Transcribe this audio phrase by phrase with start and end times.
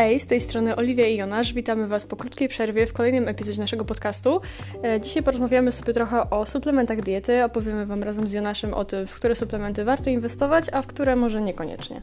[0.00, 1.54] Hej, z tej strony Oliwia i Jonasz.
[1.54, 4.40] Witamy Was po krótkiej przerwie w kolejnym epizodzie naszego podcastu.
[4.84, 7.44] E, dzisiaj porozmawiamy sobie trochę o suplementach diety.
[7.44, 11.16] Opowiemy Wam razem z Jonaszem o tym, w które suplementy warto inwestować, a w które
[11.16, 12.02] może niekoniecznie.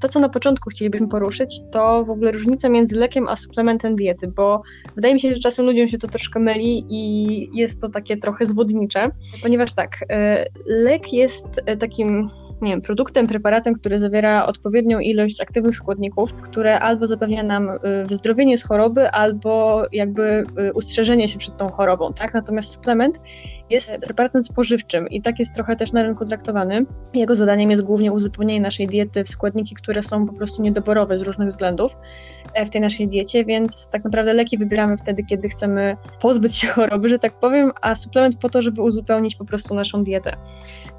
[0.00, 4.28] To, co na początku chcielibyśmy poruszyć, to w ogóle różnica między lekiem a suplementem diety,
[4.28, 4.62] bo
[4.96, 8.46] wydaje mi się, że czasem ludziom się to troszkę myli i jest to takie trochę
[8.46, 9.10] zwodnicze,
[9.42, 12.30] ponieważ tak, e, lek jest e, takim
[12.62, 17.78] nie wiem, produktem, preparatem, który zawiera odpowiednią ilość aktywnych składników, które albo zapewnia nam y,
[18.06, 22.34] wyzdrowienie z choroby, albo jakby y, ustrzeżenie się przed tą chorobą, tak?
[22.34, 23.20] Natomiast suplement
[23.70, 26.86] jest preparatem spożywczym i tak jest trochę też na rynku traktowany.
[27.14, 31.22] Jego zadaniem jest głównie uzupełnienie naszej diety w składniki, które są po prostu niedoborowe z
[31.22, 31.96] różnych względów
[32.54, 36.68] e, w tej naszej diecie, więc tak naprawdę leki wybieramy wtedy, kiedy chcemy pozbyć się
[36.68, 40.36] choroby, że tak powiem, a suplement po to, żeby uzupełnić po prostu naszą dietę.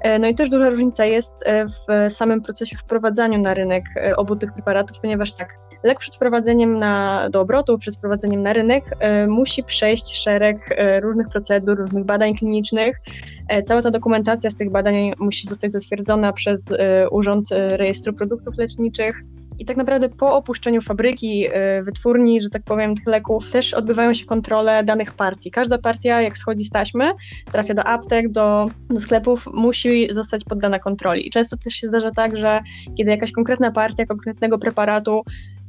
[0.00, 3.84] E, no i też duża różnica jest e, w samym procesie wprowadzania na rynek
[4.16, 8.84] obu tych preparatów, ponieważ tak, lek przed wprowadzeniem na, do obrotu, przed wprowadzeniem na rynek
[9.28, 13.00] musi przejść szereg różnych procedur, różnych badań klinicznych.
[13.48, 18.12] E, cała ta dokumentacja z tych badań musi zostać zatwierdzona przez e, Urząd e, Rejestru
[18.12, 19.22] Produktów Leczniczych.
[19.58, 21.46] I tak naprawdę po opuszczeniu fabryki,
[21.82, 25.50] wytwórni, że tak powiem, tych leków, też odbywają się kontrole danych partii.
[25.50, 27.12] Każda partia, jak schodzi z taśmy,
[27.52, 31.28] trafia do aptek, do, do sklepów, musi zostać poddana kontroli.
[31.28, 32.60] I często też się zdarza tak, że
[32.96, 35.22] kiedy jakaś konkretna partia konkretnego preparatu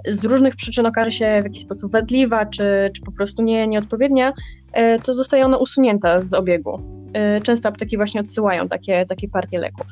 [0.06, 4.34] z różnych przyczyn okaże się w jakiś sposób wadliwa, czy, czy po prostu nie, nieodpowiednia,
[4.74, 6.82] e, to zostaje ona usunięta z obiegu.
[7.14, 9.88] E, często apteki właśnie odsyłają takie, takie partie leków.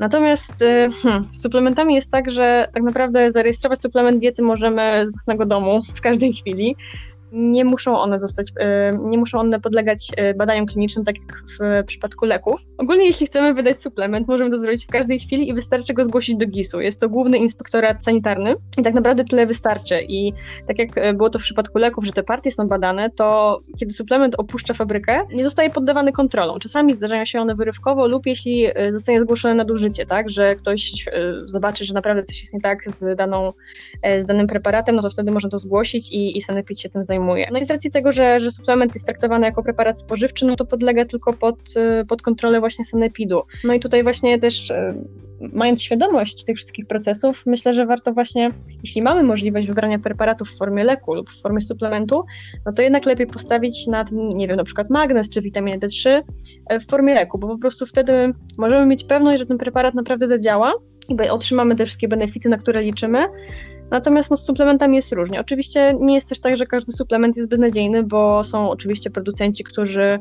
[0.00, 5.10] Natomiast e, hmm, z suplementami jest tak, że tak naprawdę zarejestrować suplement diety możemy z
[5.10, 6.76] własnego domu w każdej chwili
[7.32, 11.86] nie muszą one zostać, e, nie muszą one podlegać e, badaniom klinicznym, tak jak w
[11.86, 12.60] przypadku leków.
[12.78, 16.36] Ogólnie, jeśli chcemy wydać suplement, możemy to zrobić w każdej chwili i wystarczy go zgłosić
[16.36, 16.80] do GIS-u.
[16.80, 20.00] Jest to Główny Inspektorat Sanitarny i tak naprawdę tyle wystarczy.
[20.08, 20.32] I
[20.66, 23.92] tak jak e, było to w przypadku leków, że te partie są badane, to kiedy
[23.92, 26.58] suplement opuszcza fabrykę, nie zostaje poddawany kontrolom.
[26.58, 31.08] Czasami zdarzają się one wyrywkowo lub jeśli zostanie zgłoszone nadużycie, tak, że ktoś
[31.44, 33.50] zobaczy, że naprawdę coś jest nie tak z, daną,
[34.18, 37.19] z danym preparatem, no to wtedy można to zgłosić i, i sanepid się tym zajmuje
[37.20, 37.48] zajmuje.
[37.52, 40.64] No i z racji tego, że, że suplement jest traktowany jako preparat spożywczy, no to
[40.64, 41.58] podlega tylko pod,
[42.00, 43.42] y, pod kontrolę właśnie sanepidu.
[43.64, 44.94] No i tutaj właśnie też y,
[45.52, 48.50] mając świadomość tych wszystkich procesów, myślę, że warto właśnie,
[48.84, 52.24] jeśli mamy możliwość wybrania preparatu w formie leku lub w formie suplementu,
[52.66, 56.22] no to jednak lepiej postawić na ten, nie wiem, na przykład magnez czy witaminę D3
[56.66, 58.12] e, w formie leku, bo po prostu wtedy
[58.58, 60.72] możemy mieć pewność, że ten preparat naprawdę zadziała
[61.08, 63.18] i otrzymamy te wszystkie benefity, na które liczymy,
[63.90, 65.40] Natomiast no, z suplementami jest różnie.
[65.40, 70.20] Oczywiście nie jest też tak, że każdy suplement jest beznadziejny, bo są oczywiście producenci, którzy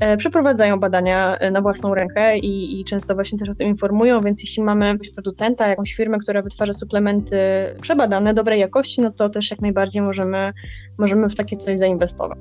[0.00, 4.20] e, przeprowadzają badania e, na własną rękę i, i, często właśnie też o tym informują,
[4.20, 7.36] więc jeśli mamy jakiegoś producenta, jakąś firmę, która wytwarza suplementy
[7.80, 10.52] przebadane, dobrej jakości, no to też jak najbardziej możemy,
[10.98, 12.38] możemy w takie coś zainwestować.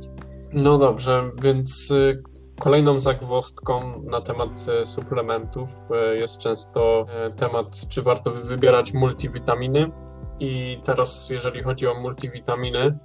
[0.53, 2.23] No dobrze, więc y,
[2.59, 5.69] Kolejną zagwozdką na temat y, suplementów
[6.13, 7.05] y, jest często
[7.37, 9.91] temat, czy warto wybierać multivitaminy,
[10.39, 12.97] i teraz, jeżeli chodzi o multivitaminy,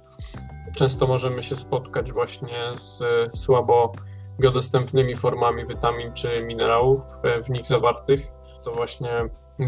[0.75, 3.03] często możemy się spotkać właśnie z
[3.35, 3.91] słabo
[4.39, 7.03] biodostępnymi formami witamin czy minerałów
[7.45, 8.27] w nich zawartych.
[8.65, 9.09] To właśnie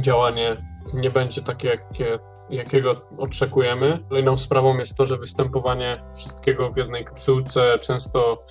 [0.02, 0.58] działanie
[0.94, 2.20] nie będzie takie, jakie,
[2.50, 4.00] jakiego oczekujemy.
[4.10, 8.44] Kolejną sprawą jest to, że występowanie wszystkiego w jednej kapsułce często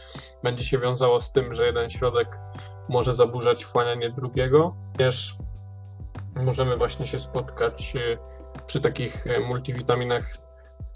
[0.43, 2.39] będzie się wiązało z tym, że jeden środek
[2.89, 4.77] może zaburzać wchłanianie drugiego.
[4.97, 5.37] Też
[6.37, 7.95] możemy właśnie się spotkać
[8.67, 10.37] przy takich e, multivitaminach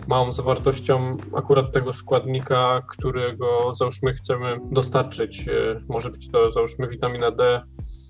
[0.08, 5.48] małą zawartością akurat tego składnika, którego załóżmy chcemy dostarczyć.
[5.48, 5.52] E,
[5.88, 7.62] może być to załóżmy witamina D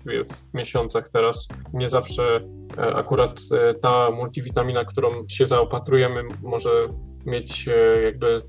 [0.05, 1.47] w, miesiącach teraz.
[1.73, 2.41] Nie zawsze
[2.77, 3.39] e, akurat
[3.81, 6.87] ta multivitamina, którą się zaopatrujemy, może
[7.25, 7.69] mieć
[8.03, 8.41] jakby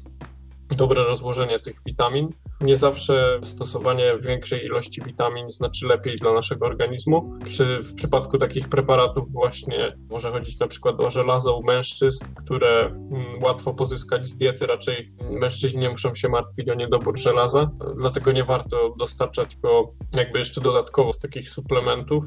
[0.75, 2.29] dobre rozłożenie tych witamin.
[2.61, 7.39] Nie zawsze stosowanie większej ilości witamin znaczy lepiej dla naszego organizmu.
[7.45, 12.87] Przy, w przypadku takich preparatów właśnie może chodzić na przykład o żelazo u mężczyzn, które
[12.87, 14.67] mm, łatwo pozyskać z diety.
[14.67, 20.39] Raczej mężczyźni nie muszą się martwić o niedobór żelaza, dlatego nie warto dostarczać go jakby
[20.39, 22.25] jeszcze dodatkowo z takich suplementów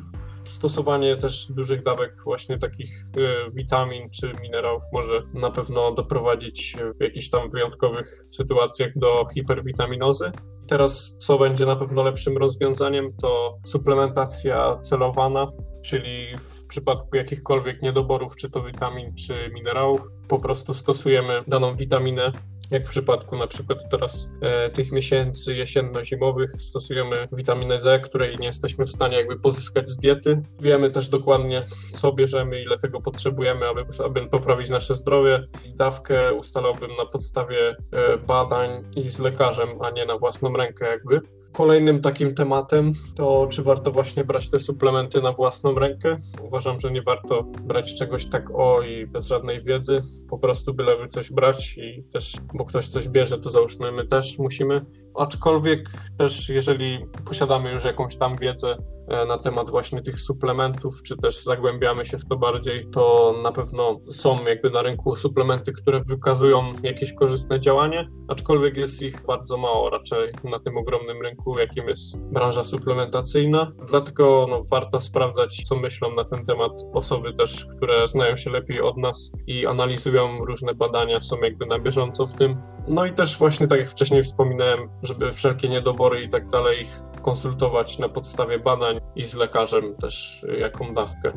[0.49, 7.03] stosowanie też dużych dawek właśnie takich y, witamin czy minerałów może na pewno doprowadzić w
[7.03, 10.31] jakichś tam wyjątkowych sytuacjach do hiperwitaminozy.
[10.67, 15.51] Teraz, co będzie na pewno lepszym rozwiązaniem, to suplementacja celowana,
[15.83, 22.31] czyli w przypadku jakichkolwiek niedoborów, czy to witamin, czy minerałów, po prostu stosujemy daną witaminę
[22.71, 28.47] jak w przypadku na przykład teraz e, tych miesięcy jesienno-zimowych stosujemy witaminę D, której nie
[28.47, 30.41] jesteśmy w stanie jakby pozyskać z diety.
[30.61, 31.65] Wiemy też dokładnie,
[31.95, 35.47] co bierzemy, ile tego potrzebujemy, aby, aby poprawić nasze zdrowie.
[35.75, 41.21] Dawkę ustalałbym na podstawie e, badań i z lekarzem, a nie na własną rękę jakby.
[41.55, 46.17] Kolejnym takim tematem to, czy warto właśnie brać te suplementy na własną rękę.
[46.43, 51.07] Uważam, że nie warto brać czegoś tak o i bez żadnej wiedzy, po prostu byleby
[51.07, 54.85] coś brać i też, bo ktoś coś bierze, to załóżmy my też musimy.
[55.17, 58.75] Aczkolwiek też jeżeli posiadamy już jakąś tam wiedzę
[59.07, 63.51] e, na temat właśnie tych suplementów, czy też zagłębiamy się w to bardziej, to na
[63.51, 69.57] pewno są jakby na rynku suplementy, które wykazują jakieś korzystne działanie, aczkolwiek jest ich bardzo
[69.57, 73.71] mało raczej na tym ogromnym rynku jakim jest branża suplementacyjna.
[73.87, 78.81] Dlatego no, warto sprawdzać, co myślą na ten temat osoby też, które znają się lepiej
[78.81, 82.61] od nas i analizują różne badania, są jakby na bieżąco w tym.
[82.87, 86.87] No i też właśnie tak jak wcześniej wspominałem, żeby wszelkie niedobory i tak dalej
[87.21, 91.31] konsultować na podstawie badań i z lekarzem też jaką dawkę.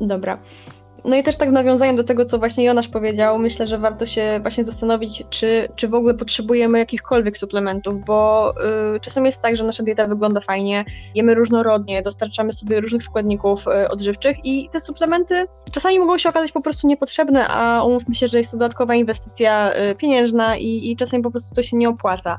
[0.00, 0.38] Dobra.
[1.04, 4.38] No i też tak nawiązaniem do tego, co właśnie Jonasz powiedział, myślę, że warto się
[4.42, 8.54] właśnie zastanowić, czy, czy w ogóle potrzebujemy jakichkolwiek suplementów, bo
[8.96, 10.84] y, czasem jest tak, że nasza dieta wygląda fajnie,
[11.14, 16.52] jemy różnorodnie, dostarczamy sobie różnych składników y, odżywczych i te suplementy czasami mogą się okazać
[16.52, 20.96] po prostu niepotrzebne, a umówmy się, że jest to dodatkowa inwestycja y, pieniężna i, i
[20.96, 22.38] czasami po prostu to się nie opłaca.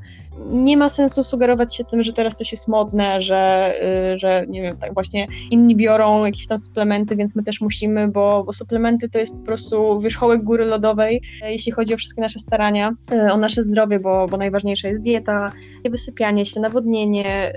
[0.49, 3.73] Nie ma sensu sugerować się tym, że teraz coś jest modne, że,
[4.13, 8.07] y, że nie wiem, tak właśnie inni biorą jakieś tam suplementy, więc my też musimy,
[8.07, 12.39] bo bo suplementy to jest po prostu wierzchołek góry lodowej, jeśli chodzi o wszystkie nasze
[12.39, 15.51] starania, e, o nasze zdrowie, bo, bo najważniejsza jest dieta,
[15.89, 17.55] wysypianie się, nawodnienie,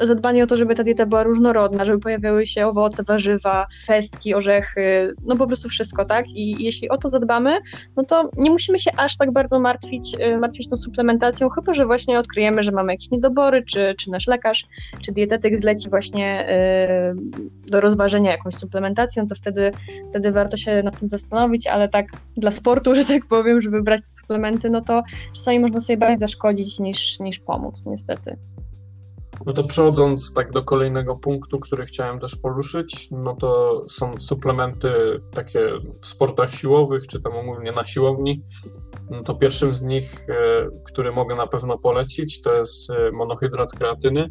[0.00, 4.34] e, zadbanie o to, żeby ta dieta była różnorodna, żeby pojawiały się owoce, warzywa, pestki,
[4.34, 4.63] orzechy,
[5.24, 6.28] no po prostu wszystko, tak?
[6.28, 7.58] I jeśli o to zadbamy,
[7.96, 11.86] no to nie musimy się aż tak bardzo martwić, e, martwić tą suplementacją, chyba że
[11.86, 14.66] właśnie odkryjemy, że mamy jakieś niedobory, czy, czy nasz lekarz,
[15.02, 16.48] czy dietetyk zleci właśnie
[17.66, 19.70] do rozważenia jakąś suplementacją, to wtedy
[20.10, 22.06] wtedy warto się nad tym zastanowić, ale tak
[22.36, 25.02] dla sportu, że tak powiem, żeby brać suplementy, no to
[25.32, 28.36] czasami można sobie bardziej zaszkodzić niż, niż pomóc, niestety.
[29.46, 35.18] No to przechodząc tak do kolejnego punktu, który chciałem też poruszyć, no to są suplementy
[35.30, 35.60] takie
[36.00, 38.42] w sportach siłowych, czy tam ogólnie na siłowni.
[39.10, 40.34] No to pierwszym z nich, e,
[40.84, 44.30] który mogę na pewno polecić, to jest e, monohydrat kreatyny.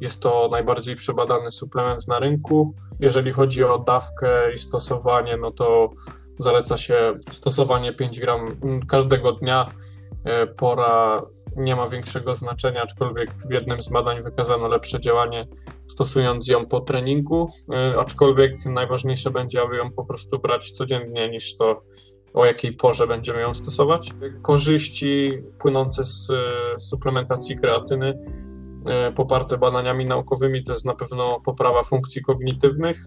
[0.00, 2.74] Jest to najbardziej przebadany suplement na rynku.
[3.00, 5.90] Jeżeli chodzi o dawkę i stosowanie, no to
[6.38, 8.46] zaleca się stosowanie 5 gram
[8.88, 9.68] każdego dnia.
[10.24, 11.22] E, pora
[11.58, 15.46] nie ma większego znaczenia, aczkolwiek w jednym z badań wykazano lepsze działanie
[15.86, 21.56] stosując ją po treningu, e, aczkolwiek najważniejsze będzie, aby ją po prostu brać codziennie niż
[21.56, 21.82] to
[22.34, 24.10] o jakiej porze będziemy ją stosować.
[24.42, 26.28] Korzyści płynące z
[26.78, 28.18] suplementacji kreatyny
[28.86, 33.04] E, poparte badaniami naukowymi, to jest na pewno poprawa funkcji kognitywnych,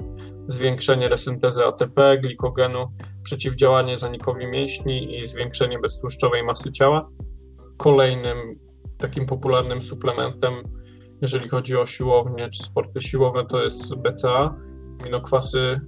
[0.47, 2.88] zwiększenie resyntezy ATP, glikogenu,
[3.24, 7.09] przeciwdziałanie zanikowi mięśni i zwiększenie beztłuszczowej masy ciała.
[7.81, 8.60] Kolejnym
[8.98, 10.54] takim popularnym suplementem,
[11.22, 14.56] jeżeli chodzi o siłownię czy sporty siłowe, to jest BCA,
[15.01, 15.81] aminokwasy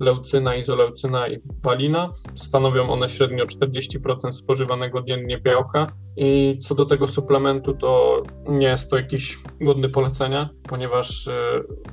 [0.00, 2.12] leucyna, izoleucyna i walina.
[2.34, 5.86] Stanowią one średnio 40% spożywanego dziennie białka.
[6.16, 11.32] I co do tego suplementu, to nie jest to jakiś godny polecenia, ponieważ e,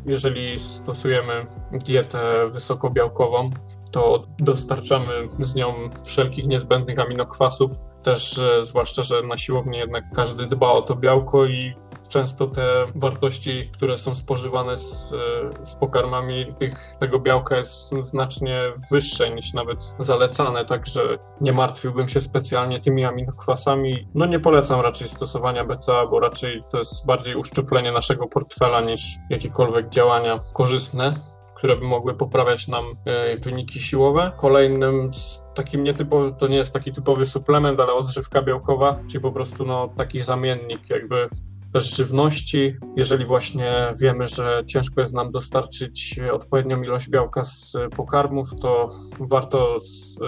[0.06, 3.50] jeżeli stosujemy dietę wysokobiałkową,
[3.92, 5.74] to dostarczamy z nią
[6.06, 7.72] wszelkich niezbędnych aminokwasów.
[8.04, 11.74] Też, e, zwłaszcza, że na siłowni jednak każdy dba o to białko i
[12.14, 18.62] często te wartości, które są spożywane z, e, z pokarmami, tych, tego białka jest znacznie
[18.92, 24.08] wyższe niż nawet zalecane, także nie martwiłbym się specjalnie tymi aminokwasami.
[24.16, 29.02] No nie polecam raczej stosowania BCA, bo raczej to jest bardziej uszczuplenie naszego portfela niż
[29.30, 34.32] jakiekolwiek działania korzystne które by mogły poprawiać nam e, wyniki siłowe.
[34.38, 35.12] Kolejnym
[35.56, 39.90] takim nietypowym, to nie jest taki typowy suplement, ale odżywka białkowa, czyli po prostu no,
[39.98, 41.30] taki zamiennik jakby
[41.82, 42.76] żywności.
[42.98, 48.90] Jeżeli właśnie wiemy, że ciężko jest nam dostarczyć odpowiednią ilość białka z pokarmów, to
[49.20, 49.78] warto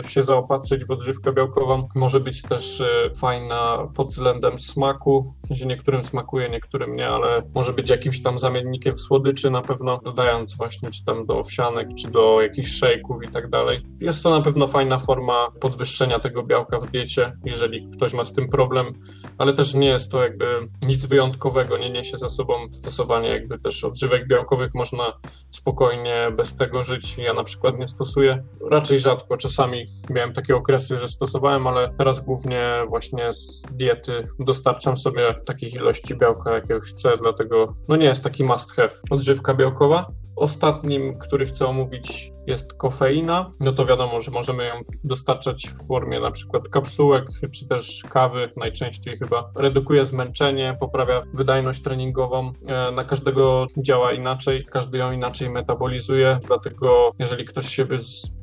[0.07, 1.85] się zaopatrzyć w odżywkę białkową.
[1.95, 5.33] Może być też e, fajna pod względem smaku.
[5.43, 9.99] W sensie niektórym smakuje, niektórym nie, ale może być jakimś tam zamiennikiem słodyczy na pewno,
[10.03, 13.85] dodając właśnie czy tam do owsianek, czy do jakichś szejków i tak dalej.
[14.01, 18.33] Jest to na pewno fajna forma podwyższenia tego białka w diecie, jeżeli ktoś ma z
[18.33, 18.93] tym problem,
[19.37, 20.45] ale też nie jest to jakby
[20.87, 25.03] nic wyjątkowego wyjątkowego, nie niesie za sobą stosowanie jakby też odżywek białkowych, można
[25.51, 27.17] spokojnie bez tego żyć.
[27.17, 32.25] Ja na przykład nie stosuję, raczej rzadko, czasami miałem takie okresy, że stosowałem, ale teraz
[32.25, 38.23] głównie właśnie z diety dostarczam sobie takich ilości białka, jakie chcę, dlatego no nie jest
[38.23, 38.93] taki must have.
[39.09, 43.49] Odżywka białkowa, Ostatnim, który chcę omówić, jest kofeina.
[43.59, 48.51] No to wiadomo, że możemy ją dostarczać w formie na przykład kapsułek, czy też kawy,
[48.57, 49.51] najczęściej chyba.
[49.55, 52.53] Redukuje zmęczenie, poprawia wydajność treningową.
[52.67, 57.97] E, na każdego działa inaczej, każdy ją inaczej metabolizuje, dlatego jeżeli ktoś się by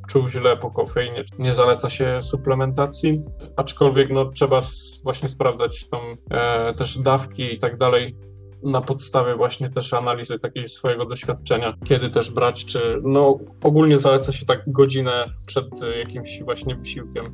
[0.07, 3.21] czuł źle po kofeinie, nie zaleca się suplementacji,
[3.55, 4.59] aczkolwiek no, trzeba
[5.03, 5.97] właśnie sprawdzać tą
[6.31, 8.15] e, też dawki i tak dalej
[8.63, 14.31] na podstawie właśnie też analizy takiej swojego doświadczenia, kiedy też brać, czy no ogólnie zaleca
[14.31, 15.65] się tak godzinę przed
[15.97, 17.25] jakimś właśnie wysiłkiem,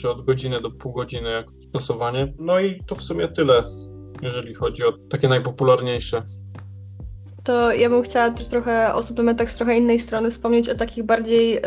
[0.00, 2.32] czy od godziny do pół godziny jak stosowanie.
[2.38, 3.64] No i to w sumie tyle,
[4.22, 6.22] jeżeli chodzi o takie najpopularniejsze.
[7.44, 11.60] To ja bym chciała trochę o suplementach z trochę innej strony wspomnieć, o takich bardziej...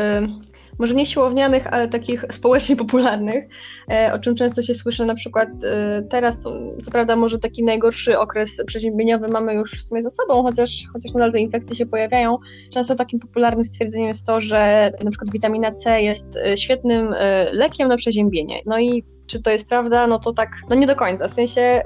[0.80, 3.44] może nie siłownianych, ale takich społecznie popularnych,
[3.92, 6.44] e, o czym często się słyszy na przykład e, teraz,
[6.84, 11.14] co prawda może taki najgorszy okres przeziębieniowy mamy już w sumie za sobą, chociaż, chociaż
[11.14, 12.38] nadal te infekcje się pojawiają.
[12.74, 17.16] Często takim popularnym stwierdzeniem jest to, że na przykład witamina C jest e, świetnym
[17.52, 18.62] lekiem na przeziębienie.
[18.66, 20.08] No i czy to jest prawda?
[20.08, 21.28] No to tak, no nie do końca.
[21.28, 21.84] W sensie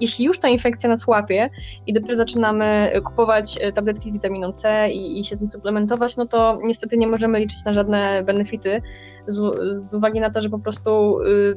[0.00, 1.50] jeśli już ta infekcja nas łapie
[1.86, 6.26] i dopiero zaczynamy kupować e, tabletki z witaminą C i, i się tym suplementować, no
[6.26, 8.82] to niestety nie możemy liczyć na żadne benefity
[9.26, 9.40] z,
[9.70, 11.56] z uwagi na to, że po prostu y,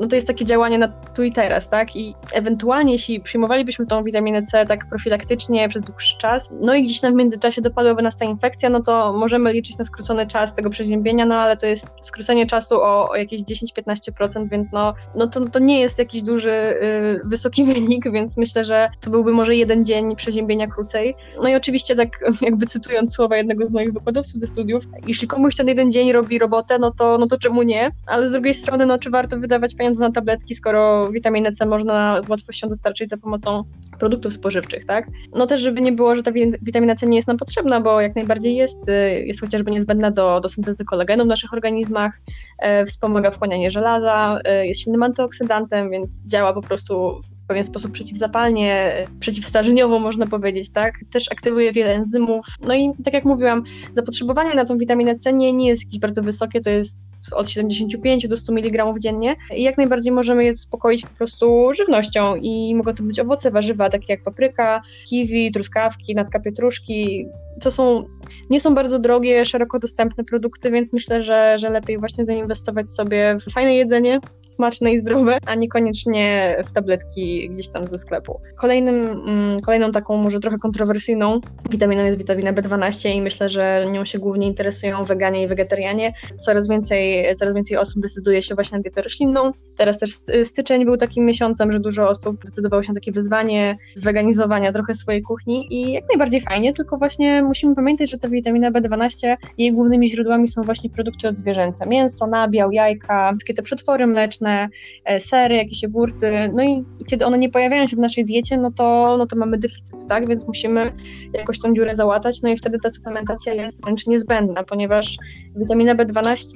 [0.00, 1.96] no to jest takie działanie na tu i teraz, tak?
[1.96, 7.00] I ewentualnie jeśli przyjmowalibyśmy tą witaminę C tak profilaktycznie przez dłuższy czas, no i gdzieś
[7.00, 10.70] tam w międzyczasie dopadłaby nas ta infekcja, no to możemy liczyć na skrócony czas tego
[10.70, 15.48] przeziębienia, no ale to jest skrócenie czasu o, o jakieś 10-15%, więc no, no to,
[15.48, 19.84] to nie jest jakiś duży, y, wysoki wynik, więc myślę, że to byłby może jeden
[19.84, 21.14] dzień przeziębienia krócej.
[21.42, 22.08] No i oczywiście tak
[22.42, 26.38] jakby cytując słowa jednego z moich wykładowców ze studiów, jeśli komuś ten jeden dzień robi
[26.38, 27.90] robotę, no to, no to czemu nie?
[28.06, 32.22] Ale z drugiej strony, no czy warto wydawać pieniądze na tabletki, skoro witaminę C można
[32.22, 33.64] z łatwością dostarczyć za pomocą
[33.98, 35.06] produktów spożywczych, tak?
[35.34, 36.32] No też, żeby nie było, że ta
[36.62, 40.40] witamina C nie jest nam potrzebna, bo jak najbardziej jest, y, jest chociażby niezbędna do,
[40.40, 42.20] do syntezy kolagenu w naszych organizmach,
[42.58, 47.92] e, wspomaga wchłanianie żelaza, e, jest silnym antyoksydantem, więc działa po prostu w pewien sposób
[47.92, 50.94] przeciwzapalnie, przeciwstarzeniowo można powiedzieć, tak?
[51.10, 52.46] Też aktywuje wiele enzymów.
[52.66, 56.22] No i tak jak mówiłam, zapotrzebowanie na tą witaminę C nie, nie jest jakieś bardzo
[56.22, 61.02] wysokie, to jest od 75 do 100 mg dziennie i jak najbardziej możemy je zaspokoić
[61.02, 66.40] po prostu żywnością i mogą to być owoce, warzywa, takie jak papryka, kiwi, truskawki, natka
[66.40, 67.28] pietruszki,
[67.60, 68.04] to są,
[68.50, 73.36] nie są bardzo drogie, szeroko dostępne produkty, więc myślę, że, że lepiej właśnie zainwestować sobie
[73.40, 78.40] w fajne jedzenie, smaczne i zdrowe, a niekoniecznie w tabletki gdzieś tam ze sklepu.
[78.60, 81.40] Kolejnym, mm, kolejną taką może trochę kontrowersyjną
[81.70, 86.12] witaminą jest witamina B12 i myślę, że nią się głównie interesują weganie i wegetarianie.
[86.44, 89.52] Coraz więcej, coraz więcej osób decyduje się właśnie na dietę roślinną.
[89.76, 90.10] Teraz też
[90.44, 95.22] styczeń był takim miesiącem, że dużo osób decydowało się na takie wyzwanie zweganizowania trochę swojej
[95.22, 100.10] kuchni i jak najbardziej fajnie, tylko właśnie musimy pamiętać, że ta witamina B12, jej głównymi
[100.10, 101.86] źródłami są właśnie produkty odzwierzęce.
[101.86, 104.68] Mięso, nabiał, jajka, wszystkie te przetwory mleczne,
[105.04, 106.50] e, sery, jakieś jogurty.
[106.54, 109.58] No i kiedy one nie pojawiają się w naszej diecie, no to, no to mamy
[109.58, 110.28] deficyt, tak?
[110.28, 110.92] Więc musimy
[111.32, 115.16] jakoś tą dziurę załatać, no i wtedy ta suplementacja jest wręcz niezbędna, ponieważ
[115.56, 116.46] witamina B12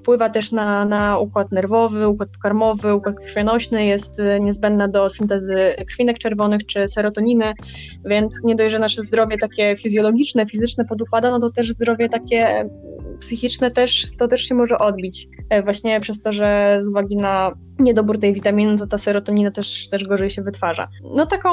[0.00, 5.74] wpływa też na, na układ nerwowy, układ pokarmowy, układ krwionośny, jest e, niezbędna do syntezy
[5.86, 7.54] krwinek czerwonych czy serotoniny,
[8.04, 12.70] więc nie dość, że nasze zdrowie takie fizjologiczne, fizyczne podukłada, no to też zdrowie takie
[13.20, 15.28] psychiczne też, to też się może odbić.
[15.50, 19.88] E, właśnie przez to, że z uwagi na niedobór tej witaminy, to ta serotonina też,
[19.88, 20.88] też gorzej się wytwarza.
[21.16, 21.50] No taką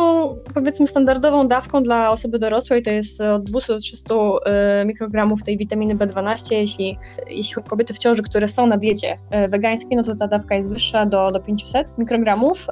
[0.53, 5.57] powiedzmy standardową dawką dla osoby dorosłej to jest od 200 do 300 e, mikrogramów tej
[5.57, 6.55] witaminy B12.
[6.55, 6.97] Jeśli,
[7.29, 10.69] jeśli kobiety w ciąży, które są na diecie e, wegańskiej, no to ta dawka jest
[10.69, 12.67] wyższa do, do 500 mikrogramów.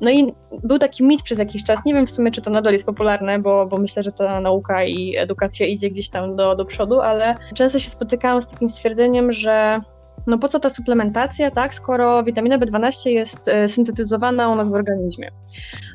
[0.00, 0.32] No i
[0.62, 3.38] był taki mit przez jakiś czas, nie wiem w sumie, czy to nadal jest popularne,
[3.38, 7.34] bo, bo myślę, że ta nauka i edukacja idzie gdzieś tam do, do przodu, ale
[7.54, 9.80] często się spotykałam z takim stwierdzeniem, że
[10.26, 14.74] no po co ta suplementacja, tak, skoro witamina B12 jest e, syntetyzowana u nas w
[14.74, 15.30] organizmie.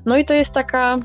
[0.05, 0.97] No i to jest taka,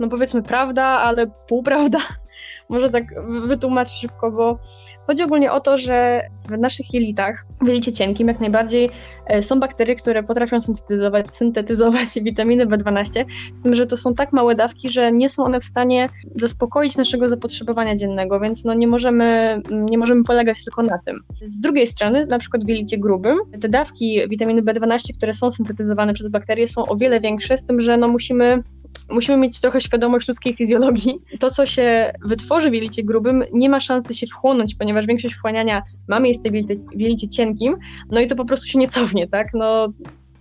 [0.00, 1.98] no powiedzmy prawda, ale półprawda,
[2.68, 3.04] może tak
[3.46, 4.58] wytłumaczę szybko, bo
[5.06, 8.90] chodzi ogólnie o to, że w naszych jelitach, w jelicie cienkim jak najbardziej
[9.26, 14.32] e, są bakterie, które potrafią syntetyzować, syntetyzować witaminy B12, z tym, że to są tak
[14.32, 18.86] małe dawki, że nie są one w stanie zaspokoić naszego zapotrzebowania dziennego, więc no nie
[18.86, 21.20] możemy, nie możemy polegać tylko na tym.
[21.44, 26.14] Z drugiej strony, na przykład w jelicie grubym, te dawki witaminy B12, które są syntetyzowane
[26.14, 28.62] przez bakterie są o wiele większe, z tym, że no musimy
[29.10, 31.20] musimy mieć trochę świadomość ludzkiej fizjologii.
[31.40, 35.82] To, co się wytworzy w jelicie grubym, nie ma szansy się wchłonąć, ponieważ większość wchłaniania
[36.08, 37.76] ma miejsce w jelicie, w jelicie cienkim,
[38.10, 39.54] no i to po prostu się nie cofnie, tak?
[39.54, 39.88] No,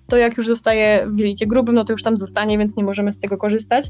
[0.07, 3.13] to jak już zostaje w jelicie grubym, no to już tam zostanie, więc nie możemy
[3.13, 3.89] z tego korzystać.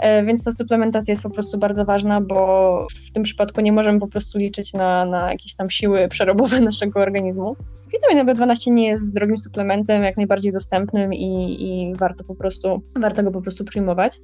[0.00, 4.00] E, więc ta suplementacja jest po prostu bardzo ważna, bo w tym przypadku nie możemy
[4.00, 7.56] po prostu liczyć na, na jakieś tam siły przerobowe naszego organizmu.
[7.92, 13.22] Witamina B12 nie jest drogim suplementem, jak najbardziej dostępnym i, i warto po prostu, warto
[13.22, 14.20] go po prostu przyjmować.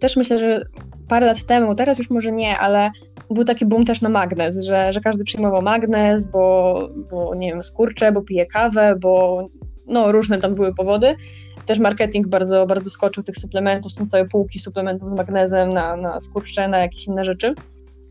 [0.00, 0.62] Też myślę, że
[1.08, 2.90] parę lat temu, teraz już może nie, ale
[3.30, 7.62] był taki boom też na magnez, że, że każdy przyjmował magnez, bo, bo nie wiem,
[7.62, 9.46] skurcze, bo pije kawę, bo
[9.88, 11.16] no różne tam były powody.
[11.66, 16.20] Też marketing bardzo, bardzo skoczył tych suplementów, są całe półki suplementów z magnezem na, na
[16.20, 17.54] skurcze, na jakieś inne rzeczy.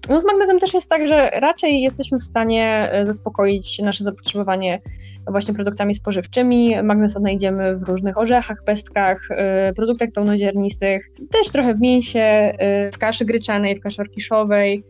[0.10, 4.82] No z magnezem też jest tak, że raczej jesteśmy w stanie e, zaspokoić nasze zapotrzebowanie
[5.28, 6.84] właśnie produktami spożywczymi.
[6.84, 12.98] Magnez odnajdziemy w różnych orzechach, pestkach, e, produktach pełnoziarnistych, też trochę w mięsie, e, w
[12.98, 14.84] kaszy gryczanej, w kaszy orkiszowej,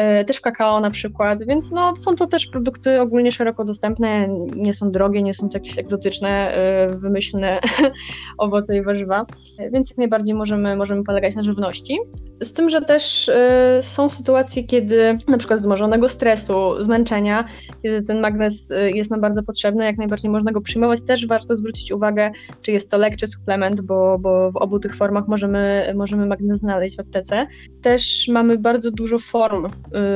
[0.00, 4.74] E, też kakao na przykład, więc no, są to też produkty ogólnie szeroko dostępne, nie
[4.74, 7.60] są drogie, nie są to jakieś egzotyczne, e, wymyślne
[8.38, 9.26] owoce i warzywa,
[9.72, 11.98] więc jak najbardziej możemy, możemy polegać na żywności.
[12.42, 13.34] Z tym, że też y,
[13.80, 17.44] są sytuacje, kiedy na przykład zmożonego stresu, zmęczenia,
[17.82, 21.92] kiedy ten magnez jest nam bardzo potrzebny, jak najbardziej można go przyjmować, też warto zwrócić
[21.92, 22.30] uwagę,
[22.62, 26.58] czy jest to lek, czy suplement, bo, bo w obu tych formach możemy, możemy magnez
[26.58, 27.46] znaleźć w aptece.
[27.82, 29.68] Też mamy bardzo dużo form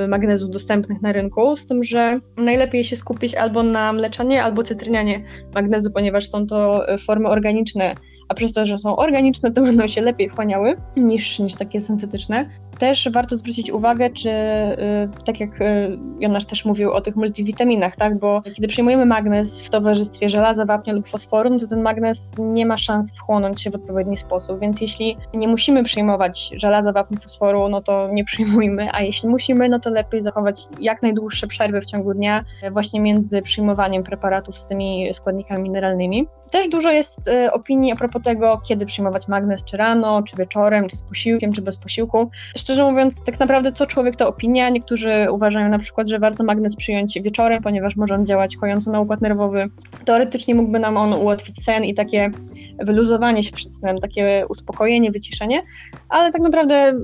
[0.05, 4.63] y, magnezu dostępnych na rynku, z tym, że najlepiej się skupić albo na mleczanie, albo
[4.63, 7.95] cytrynianie magnezu, ponieważ są to formy organiczne,
[8.29, 12.47] a przez to, że są organiczne, to będą się lepiej wchłaniały niż, niż takie syntetyczne.
[12.79, 17.97] Też warto zwrócić uwagę, czy y, tak jak y, Jonasz też mówił o tych multivitaminach,
[17.97, 22.33] tak, bo kiedy przyjmujemy magnez w towarzystwie żelaza, wapnia lub fosforu, no to ten magnez
[22.39, 27.19] nie ma szans wchłonąć się w odpowiedni sposób, więc jeśli nie musimy przyjmować żelaza, wapnia,
[27.19, 31.81] fosforu, no to nie przyjmujmy, a jeśli musimy, no to lepiej zachować jak najdłuższe przerwy
[31.81, 36.27] w ciągu dnia właśnie między przyjmowaniem preparatów z tymi składnikami mineralnymi.
[36.51, 40.89] Też dużo jest y, opinii a propos tego, kiedy przyjmować magnez, czy rano, czy wieczorem,
[40.89, 42.31] czy z posiłkiem, czy bez posiłku.
[42.57, 44.69] Szczerze mówiąc, tak naprawdę co człowiek to opinia.
[44.69, 49.01] Niektórzy uważają na przykład, że warto magnez przyjąć wieczorem, ponieważ może on działać kojąco na
[49.01, 49.67] układ nerwowy.
[50.05, 52.31] Teoretycznie mógłby nam on ułatwić sen i takie
[52.79, 55.63] wyluzowanie się przed snem, takie uspokojenie, wyciszenie,
[56.09, 56.95] ale tak naprawdę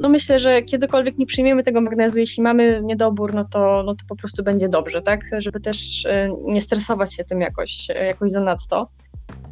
[0.00, 4.04] no myślę, że kiedykolwiek nie przyjmiemy tego magnezu, jeśli mamy niedobór, no to, no to
[4.08, 5.20] po prostu będzie dobrze, tak?
[5.38, 8.88] Żeby też e, nie stresować się tym jakoś, jakoś zanadto.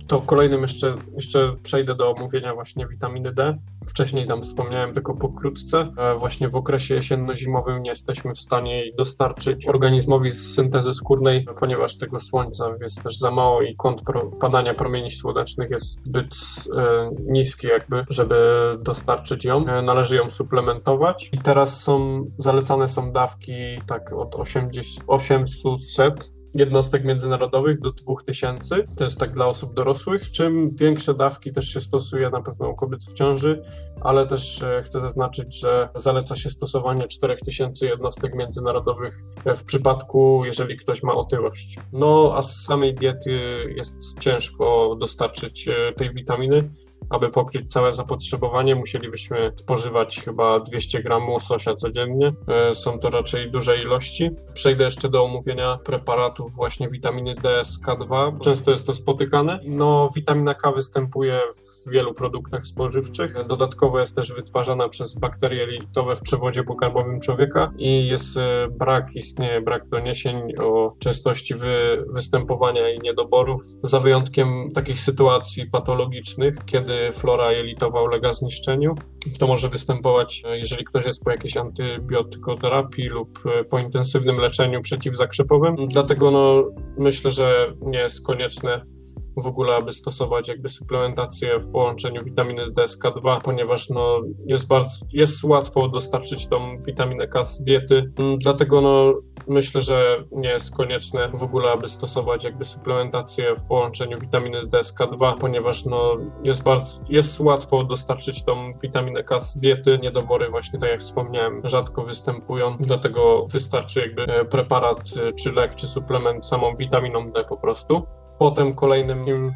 [0.08, 3.58] To w kolejnym jeszcze, jeszcze przejdę do omówienia właśnie witaminy D.
[3.86, 5.92] Wcześniej tam wspomniałem tylko pokrótce.
[5.98, 11.46] E, właśnie w okresie jesienno-zimowym nie jesteśmy w stanie jej dostarczyć organizmowi z syntezy skórnej,
[11.60, 14.02] ponieważ tego słońca jest też za mało i kąt
[14.40, 16.34] padania promieni słonecznych jest zbyt
[16.76, 18.36] e, niski jakby, żeby
[18.80, 19.66] dostarczyć ją.
[19.66, 21.30] E, należy ją suplementować.
[21.32, 23.52] I teraz są, zalecane są dawki
[23.86, 28.82] tak od 80, 800 jednostek międzynarodowych do 2000.
[28.96, 32.68] To jest tak dla osób dorosłych, z czym większe dawki też się stosuje na pewno
[32.68, 33.62] u kobiet w ciąży,
[34.00, 39.14] ale też e, chcę zaznaczyć, że zaleca się stosowanie 4000 jednostek międzynarodowych
[39.56, 41.78] w przypadku, jeżeli ktoś ma otyłość.
[41.92, 43.30] No, a z samej diety
[43.76, 46.70] jest ciężko dostarczyć e, tej witaminy,
[47.11, 52.32] aby pokryć całe zapotrzebowanie, musielibyśmy spożywać chyba 200 gramów łososia codziennie.
[52.48, 54.30] E, są to raczej duże ilości.
[54.54, 58.40] Przejdę jeszcze do omówienia preparatów właśnie witaminy D z K2.
[58.40, 59.61] Często jest to spotykane.
[59.64, 63.46] No, witamina K występuje w wielu produktach spożywczych.
[63.46, 69.06] Dodatkowo jest też wytwarzana przez bakterie jelitowe w przewodzie pokarmowym człowieka i jest e, brak,
[69.14, 77.12] istnieje brak doniesień o częstości wy, występowania i niedoborów, za wyjątkiem takich sytuacji patologicznych, kiedy
[77.12, 78.94] flora jelitowa ulega zniszczeniu.
[79.38, 84.80] To może występować, e, jeżeli ktoś jest po jakiejś antybiotykoterapii lub e, po intensywnym leczeniu
[84.80, 85.76] przeciwzakrzepowym.
[85.88, 86.64] Dlatego no,
[86.98, 88.97] myślę, że nie jest konieczne
[89.40, 94.66] w ogóle, aby stosować jakby suplementację w połączeniu witaminy D z K2, ponieważ no, jest,
[94.66, 99.14] bardzo, jest łatwo dostarczyć tą witaminę K z diety, mm, dlatego no,
[99.48, 104.85] myślę, że nie jest konieczne w ogóle, aby stosować jakby suplementację w połączeniu witaminy D
[104.85, 109.98] z K2, ponieważ no, jest, bardzo, jest łatwo dostarczyć tą witaminę K z diety.
[110.03, 115.74] Niedobory właśnie, tak jak wspomniałem, rzadko występują, dlatego wystarczy jakby e, preparat, e, czy lek,
[115.74, 118.07] czy suplement samą witaminą D po prostu.
[118.38, 119.53] Potem kolejnym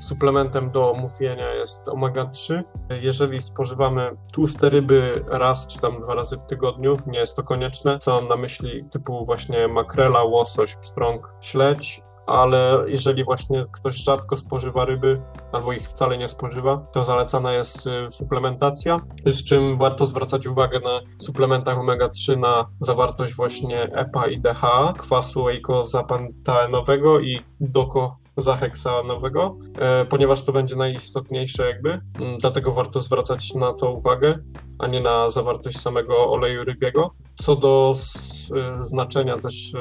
[0.00, 2.62] suplementem do omówienia jest omega-3.
[2.90, 7.98] Jeżeli spożywamy tłuste ryby raz czy tam dwa razy w tygodniu, nie jest to konieczne.
[7.98, 14.36] Co mam na myśli typu właśnie makrela, łosoś, pstrąg, śledź, ale jeżeli właśnie ktoś rzadko
[14.36, 15.22] spożywa ryby
[15.52, 20.80] albo ich wcale nie spożywa, to zalecana jest y, suplementacja, z czym warto zwracać uwagę
[20.80, 30.04] na suplementach omega-3 na zawartość właśnie EPA i DHA, kwasu eikozapentaenowego i doko zaheksanowego, e,
[30.04, 34.38] ponieważ to będzie najistotniejsze jakby, mm, dlatego warto zwracać na to uwagę,
[34.78, 37.14] a nie na zawartość samego oleju rybiego.
[37.36, 39.78] Co do e, znaczenia też e,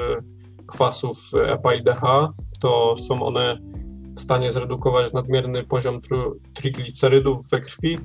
[0.68, 3.58] kwasów EPA i DHA, to są one
[4.15, 6.00] w stanie zredukować nadmierny poziom
[6.54, 7.98] triglicerydów we krwi,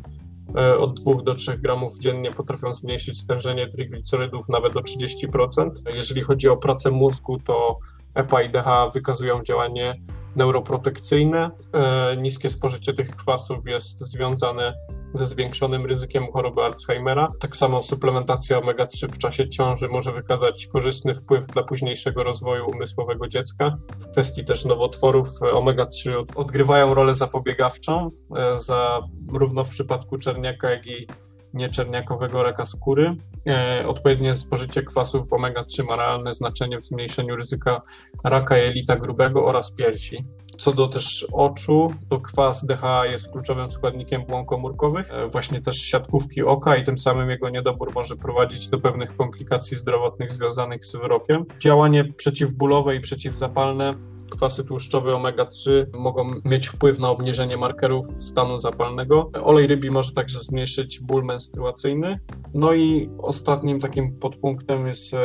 [0.79, 5.71] od 2 do 3 gramów dziennie potrafią zmniejszyć stężenie triglicerydów nawet o 30%.
[5.95, 7.79] Jeżeli chodzi o pracę mózgu, to
[8.15, 9.95] EPA i DHA wykazują działanie
[10.37, 11.51] neuroprotekcyjne.
[11.73, 14.75] E, niskie spożycie tych kwasów jest związane
[15.15, 17.33] ze zwiększonym ryzykiem choroby Alzheimera.
[17.41, 23.29] Tak samo suplementacja omega-3 w czasie ciąży może wykazać korzystny wpływ dla późniejszego rozwoju umysłowego
[23.29, 23.77] dziecka.
[23.99, 31.07] W kwestii też nowotworów omega-3 odgrywają rolę zapobiegawczą, e, zarówno w przypadku czerniaka, jak i
[31.55, 33.17] nieczerniakowego raka skóry.
[33.47, 37.83] E, odpowiednie spożycie kwasów omega-3 ma realne znaczenie w zmniejszeniu ryzyka
[38.25, 40.25] raka jelita grubego oraz piersi.
[40.59, 45.77] Co do też oczu, to kwas DHA jest kluczowym składnikiem błon komórkowych, e, właśnie też
[45.77, 50.97] siatkówki oka i tym samym jego niedobór może prowadzić do pewnych komplikacji zdrowotnych związanych z
[50.97, 51.45] wzrokiem.
[51.59, 53.95] Działanie przeciwbólowe i przeciwzapalne
[54.31, 59.31] kwasy tłuszczowe omega-3 mogą mieć wpływ na obniżenie markerów stanu zapalnego.
[59.43, 62.19] Olej rybi może także zmniejszyć ból menstruacyjny.
[62.55, 65.19] No i ostatnim takim podpunktem jest e,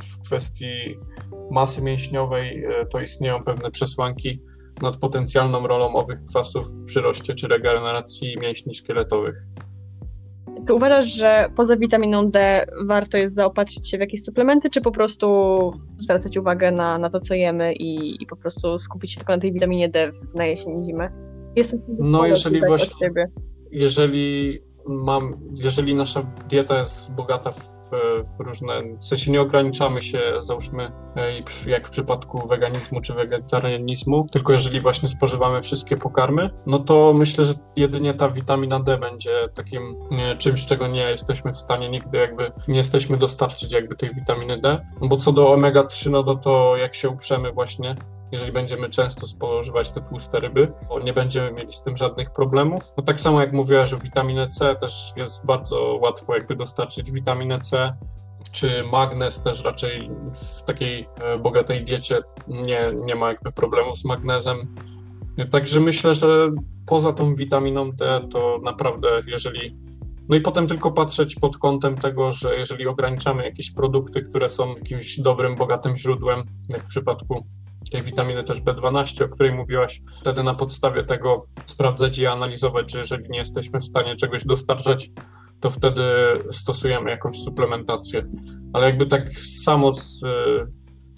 [0.00, 0.98] w kwestii
[1.50, 4.42] masy mięśniowej, e, to istnieją pewne przesłanki
[4.82, 9.36] nad potencjalną rolą owych kwasów w przyroście czy regeneracji mięśni szkieletowych.
[10.68, 14.90] Czy uważasz, że poza witaminą D warto jest zaopatrzyć się w jakieś suplementy, czy po
[14.90, 15.26] prostu
[15.98, 19.38] zwracać uwagę na, na to, co jemy i, i po prostu skupić się tylko na
[19.38, 21.10] tej witaminie D na jesień i zimę?
[21.56, 23.10] Jestem no jeżeli właśnie,
[23.70, 30.20] jeżeli mam, jeżeli nasza dieta jest bogata w w, różne, w sensie nie ograniczamy się,
[30.40, 36.78] załóżmy, e, jak w przypadku weganizmu czy wegetarianizmu, tylko jeżeli właśnie spożywamy wszystkie pokarmy, no
[36.78, 41.56] to myślę, że jedynie ta witamina D będzie takim nie, czymś, czego nie jesteśmy w
[41.56, 46.36] stanie nigdy jakby, nie jesteśmy dostarczyć jakby tej witaminy D, bo co do omega-3, no
[46.36, 47.94] to jak się uprzemy właśnie,
[48.32, 52.82] jeżeli będziemy często spożywać te tłuste ryby, bo nie będziemy mieli z tym żadnych problemów.
[52.96, 57.60] No tak samo jak mówiłaś że witaminę C, też jest bardzo łatwo jakby dostarczyć witaminę
[57.60, 57.96] C,
[58.52, 64.04] czy magnez też raczej w takiej e, bogatej diecie nie, nie ma jakby problemu z
[64.04, 64.74] magnezem.
[65.50, 66.50] Także myślę, że
[66.86, 69.76] poza tą witaminą D to naprawdę jeżeli
[70.28, 74.74] no i potem tylko patrzeć pod kątem tego, że jeżeli ograniczamy jakieś produkty, które są
[74.74, 77.46] jakimś dobrym, bogatym źródłem, jak w przypadku
[77.90, 82.98] tej witaminy też B12, o której mówiłaś, wtedy na podstawie tego sprawdzać i analizować, że
[82.98, 85.10] jeżeli nie jesteśmy w stanie czegoś dostarczać,
[85.60, 86.02] to wtedy
[86.52, 88.22] stosujemy jakąś suplementację.
[88.72, 89.30] Ale jakby tak
[89.64, 90.20] samo z,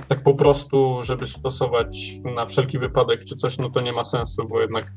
[0.09, 1.99] tak po prostu, żeby stosować
[2.35, 4.93] na wszelki wypadek czy coś, no to nie ma sensu, bo jednak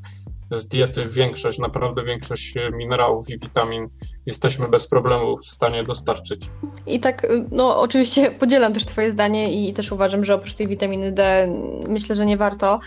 [0.57, 3.87] z diety większość, naprawdę większość minerałów i witamin
[4.25, 6.41] jesteśmy bez problemu w stanie dostarczyć.
[6.87, 11.11] I tak, no oczywiście podzielam też Twoje zdanie i też uważam, że oprócz tej witaminy
[11.11, 11.47] D
[11.87, 12.79] myślę, że nie warto.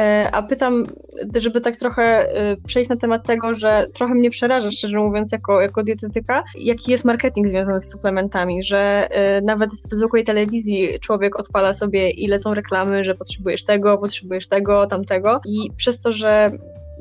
[0.00, 0.86] E, a pytam,
[1.36, 5.60] żeby tak trochę e, przejść na temat tego, że trochę mnie przeraża, szczerze mówiąc, jako,
[5.60, 11.40] jako dietetyka, jaki jest marketing związany z suplementami, że e, nawet w zwykłej telewizji człowiek
[11.40, 16.50] odpala sobie, ile są reklamy, że potrzebujesz tego, potrzebujesz tego, tamtego i przez to, że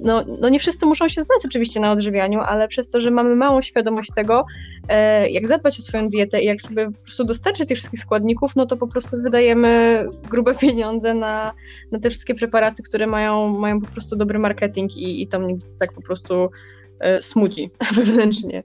[0.02, 3.36] no, no nie wszyscy muszą się znać oczywiście na odżywianiu, ale przez to, że mamy
[3.36, 4.46] małą świadomość tego,
[4.90, 8.56] e, jak zadbać o swoją dietę i jak sobie po prostu dostarczyć tych wszystkich składników,
[8.56, 11.54] no to po prostu wydajemy grube pieniądze na,
[11.92, 15.56] na te wszystkie preparaty, które mają, mają po prostu dobry marketing i, i to mnie
[15.80, 16.50] tak po prostu
[17.00, 18.64] e, smuci wewnętrznie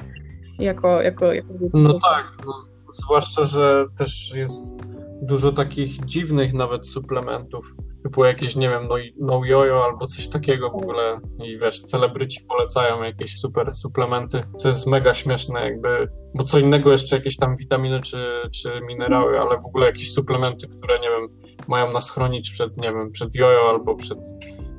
[0.58, 4.74] jako, jako, jako No tak, no, zwłaszcza, że też jest
[5.22, 10.70] dużo takich dziwnych nawet suplementów, typu jakieś, nie wiem, no, no jojo albo coś takiego
[10.70, 16.44] w ogóle i wiesz, celebryci polecają jakieś super suplementy, co jest mega śmieszne jakby, bo
[16.44, 21.00] co innego jeszcze jakieś tam witaminy czy, czy minerały, ale w ogóle jakieś suplementy, które,
[21.00, 21.28] nie wiem,
[21.68, 24.18] mają nas chronić przed, nie wiem, przed jojo albo przed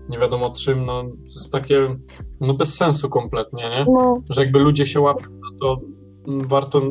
[0.09, 1.95] nie wiadomo czym, no to jest takie,
[2.41, 3.85] no bez sensu kompletnie, nie?
[3.85, 4.21] No.
[4.29, 5.81] Że jakby ludzie się łapią, no to
[6.27, 6.81] warto,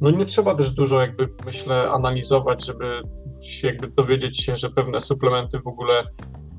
[0.00, 3.02] no nie trzeba też dużo jakby, myślę, analizować, żeby
[3.42, 6.04] się jakby dowiedzieć się, że pewne suplementy w ogóle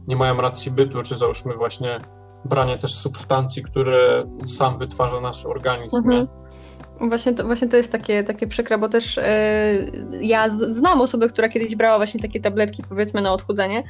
[0.07, 1.99] nie mają racji bytu, czy załóżmy właśnie
[2.45, 6.27] branie też substancji, które sam wytwarza nasz organizm, mhm.
[7.09, 9.73] Właśnie to, właśnie to jest takie, takie przykre, bo też e,
[10.21, 13.83] ja znam osobę, która kiedyś brała właśnie takie tabletki, powiedzmy, na odchudzanie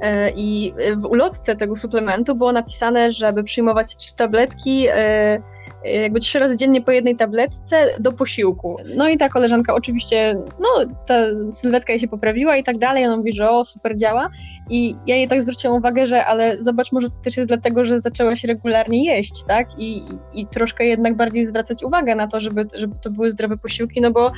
[0.00, 5.42] e, i w ulotce tego suplementu było napisane, żeby przyjmować trzy tabletki e,
[5.84, 8.76] jakby trzy razy dziennie po jednej tabletce do posiłku.
[8.96, 10.68] No i ta koleżanka oczywiście, no
[11.06, 11.14] ta
[11.50, 14.30] sylwetka jej się poprawiła i tak dalej, ona mówi, że o, super działa
[14.70, 18.00] i ja jej tak zwróciłam uwagę, że ale zobacz, może to też jest dlatego, że
[18.00, 19.78] zaczęłaś regularnie jeść, tak?
[19.78, 23.56] I, i, i troszkę jednak bardziej zwracać uwagę na to, żeby, żeby to były zdrowe
[23.56, 24.32] posiłki, no bo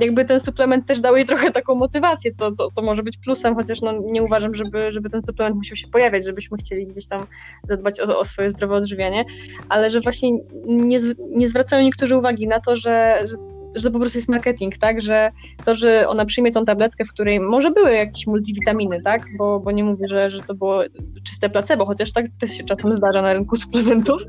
[0.00, 3.54] jakby ten suplement też dał jej trochę taką motywację, co, co, co może być plusem,
[3.54, 7.26] chociaż no, nie uważam, żeby, żeby ten suplement musiał się pojawiać, żebyśmy chcieli gdzieś tam
[7.62, 9.24] zadbać o, o swoje zdrowe odżywianie,
[9.68, 10.30] ale że właśnie
[10.66, 10.98] nie,
[11.30, 13.36] nie zwracają niektórzy uwagi na to, że, że
[13.74, 15.30] że to po prostu jest marketing, tak, że
[15.64, 19.70] to, że ona przyjmie tą tabletkę, w której może były jakieś multivitaminy, tak, bo, bo
[19.70, 20.82] nie mówię, że, że to było
[21.24, 24.22] czyste placebo, chociaż tak też się czasem zdarza na rynku suplementów,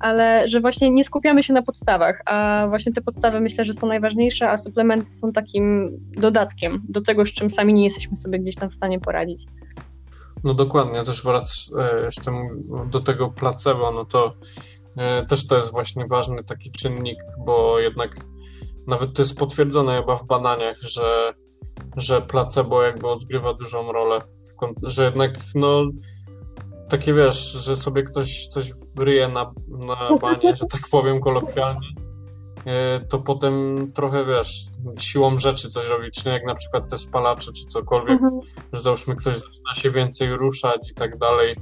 [0.00, 3.86] ale że właśnie nie skupiamy się na podstawach, a właśnie te podstawy myślę, że są
[3.86, 8.56] najważniejsze, a suplementy są takim dodatkiem do tego, z czym sami nie jesteśmy sobie gdzieś
[8.56, 9.46] tam w stanie poradzić.
[10.44, 12.32] No dokładnie, też wrac e, jeszcze
[12.90, 14.34] do tego placebo, no to
[14.96, 18.16] e, też to jest właśnie ważny taki czynnik, bo jednak
[18.86, 21.34] nawet to jest potwierdzone chyba w badaniach, że,
[21.96, 24.20] że placebo jakby odgrywa dużą rolę,
[24.82, 25.86] że jednak no
[26.88, 31.88] takie wiesz, że sobie ktoś coś wryje na, na banie, że tak powiem kolokwialnie,
[32.66, 34.64] e, to potem trochę wiesz,
[34.98, 38.40] siłą rzeczy coś robi, czy jak na przykład te spalacze, czy cokolwiek, mhm.
[38.72, 41.56] że załóżmy ktoś zaczyna się więcej ruszać i tak dalej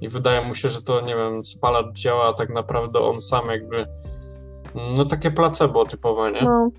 [0.00, 3.46] i wydaje mu się, że to, nie wiem, spalacz działa, a tak naprawdę on sam
[3.48, 3.86] jakby,
[4.96, 6.42] no takie placebo typowe, nie?
[6.42, 6.70] No.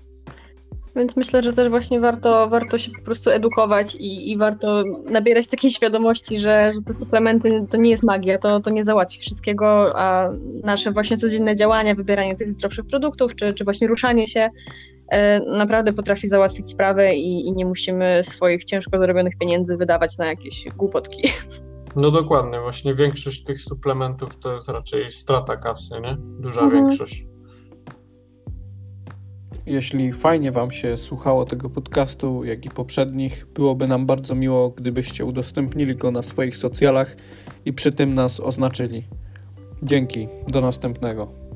[0.96, 5.46] Więc myślę, że też właśnie warto, warto się po prostu edukować i, i warto nabierać
[5.46, 9.98] takiej świadomości, że, że te suplementy to nie jest magia, to, to nie załatwi wszystkiego,
[9.98, 10.30] a
[10.64, 14.50] nasze właśnie codzienne działania, wybieranie tych zdrowszych produktów, czy, czy właśnie ruszanie się
[15.08, 20.26] e, naprawdę potrafi załatwić sprawę i, i nie musimy swoich ciężko zarobionych pieniędzy wydawać na
[20.26, 21.28] jakieś głupotki.
[21.96, 26.16] No dokładnie, właśnie większość tych suplementów to jest raczej strata kasy, nie?
[26.18, 26.84] Duża mhm.
[26.84, 27.26] większość.
[29.68, 35.24] Jeśli fajnie Wam się słuchało tego podcastu, jak i poprzednich, byłoby nam bardzo miło, gdybyście
[35.24, 37.16] udostępnili go na swoich socjalach
[37.64, 39.04] i przy tym nas oznaczyli.
[39.82, 41.47] Dzięki, do następnego.